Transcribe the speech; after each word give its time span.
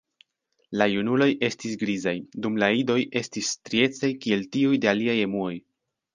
La 0.81 0.85
junuloj 0.93 1.27
estis 1.47 1.75
grizaj, 1.81 2.13
dum 2.47 2.57
la 2.65 2.71
idoj 2.79 2.97
estis 3.23 3.53
striecaj 3.59 4.11
kiel 4.25 4.49
tiuj 4.57 4.83
de 4.87 4.93
aliaj 4.97 5.19
emuoj. 5.29 5.55